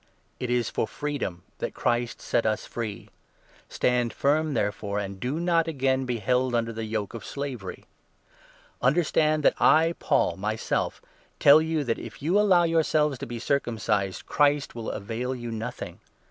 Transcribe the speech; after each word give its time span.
Christian 0.01 0.15
It 0.39 0.49
is 0.49 0.69
for 0.71 0.87
freedom 0.87 1.43
that 1.59 1.75
Christ 1.75 2.21
set 2.21 2.43
us 2.43 2.65
free; 2.65 3.09
stand 3.69 4.13
i 4.13 4.15
Freedom, 4.15 4.19
firm 4.49 4.53
therefore, 4.55 4.97
and 4.97 5.19
do 5.19 5.39
not 5.39 5.67
again 5.67 6.05
be 6.05 6.17
held 6.17 6.55
under 6.55 6.73
the 6.73 6.85
yoke 6.85 7.13
of 7.13 7.23
slavery. 7.23 7.85
Understand 8.81 9.43
that 9.43 9.53
I, 9.61 9.93
Paul, 9.99 10.37
myself 10.37 11.03
tell 11.39 11.61
you 11.61 11.83
that 11.83 11.99
if 11.99 12.19
you 12.19 12.39
allow 12.39 12.63
2 12.65 12.71
yourselves 12.71 13.19
to 13.19 13.27
be 13.27 13.37
circumcised, 13.37 14.25
Christ 14.25 14.73
will 14.73 14.89
avail 14.89 15.35
you 15.35 15.51
nothing. 15.51 15.99